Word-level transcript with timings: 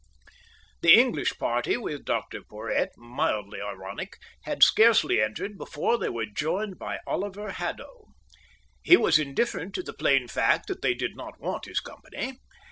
The 0.81 0.91
English 0.97 1.37
party 1.37 1.77
with 1.77 2.05
Dr 2.05 2.39
Porhoët, 2.41 2.97
mildly 2.97 3.61
ironic, 3.61 4.17
had 4.45 4.63
scarcely 4.63 5.21
entered 5.21 5.59
before 5.59 5.99
they 5.99 6.09
were 6.09 6.25
joined 6.25 6.79
by 6.79 6.97
Oliver 7.05 7.51
Haddo. 7.51 8.07
He 8.81 8.97
was 8.97 9.19
indifferent 9.19 9.75
to 9.75 9.83
the 9.83 9.93
plain 9.93 10.27
fact 10.27 10.65
that 10.69 10.81
they 10.81 10.95
did 10.95 11.15
not 11.15 11.39
want 11.39 11.65
his 11.65 11.79
company. 11.81 12.39